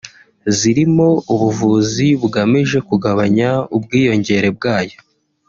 [0.57, 4.97] zirimo ubuvuzi bugamije kugabanya ubwiyongere bwayo